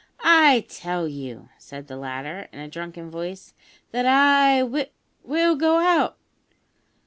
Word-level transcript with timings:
"I 0.23 0.65
tell 0.67 1.07
you," 1.07 1.49
said 1.59 1.85
the 1.85 1.95
latter, 1.95 2.47
in 2.51 2.57
a 2.57 2.67
drunken 2.67 3.11
voice, 3.11 3.53
"that 3.91 4.07
I 4.07 4.61
w 4.61 4.85
will 5.23 5.55
go 5.55 5.77
out!" 5.77 6.17